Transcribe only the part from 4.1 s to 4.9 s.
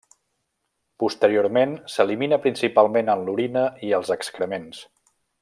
excrements.